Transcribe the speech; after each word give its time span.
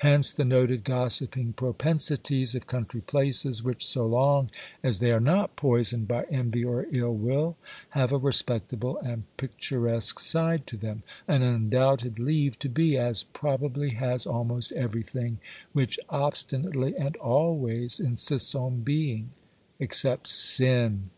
Hence 0.00 0.30
the 0.30 0.44
noted 0.44 0.84
gossiping 0.84 1.54
propensities 1.54 2.54
of 2.54 2.66
country 2.66 3.00
places, 3.00 3.62
which, 3.62 3.82
so 3.86 4.06
long 4.06 4.50
as 4.82 4.98
they 4.98 5.10
are 5.10 5.18
not 5.22 5.56
poisoned 5.56 6.06
by 6.06 6.24
envy 6.24 6.62
or 6.62 6.84
ill 6.90 7.14
will, 7.14 7.56
have 7.96 8.12
a 8.12 8.18
respectable 8.18 8.98
and 8.98 9.22
picturesque 9.38 10.18
side 10.18 10.66
to 10.66 10.76
them,—an 10.76 11.40
undoubted 11.40 12.18
leave 12.18 12.58
to 12.58 12.68
be, 12.68 12.98
as 12.98 13.22
probably 13.22 13.92
has 13.94 14.26
almost 14.26 14.70
everything, 14.72 15.38
which 15.72 15.98
obstinately 16.10 16.94
and 16.98 17.16
always 17.16 18.00
insists 18.00 18.54
on 18.54 18.80
being, 18.80 19.30
except 19.80 20.28
sin! 20.28 21.08